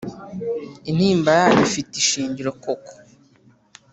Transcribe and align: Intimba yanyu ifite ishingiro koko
Intimba 0.89 1.29
yanyu 1.39 1.61
ifite 1.69 1.93
ishingiro 2.03 2.51
koko 2.63 2.93